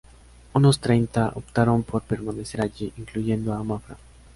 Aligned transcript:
Unos 0.59 0.79
treinta 0.79 1.29
optaron 1.35 1.83
por 1.83 2.01
permanecer 2.01 2.59
allí, 2.59 2.91
incluyendo 2.97 3.53
a 3.53 3.63
Mafra. 3.63 3.97